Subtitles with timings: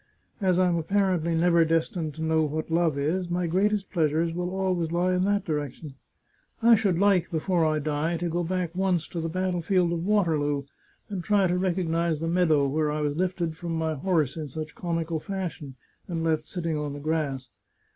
[0.41, 4.49] As I am apparently never destined to know what love is, my greatest pleasures will
[4.49, 5.93] always lie in that direction.
[6.59, 10.03] I should like, before I die, to go back once to the battle field of
[10.03, 10.63] Waterloo,
[11.07, 14.73] and try to recognise the meadow where I was lifted from my horse in such
[14.73, 15.75] comical fashion,
[16.07, 17.49] and left sitting on the grass.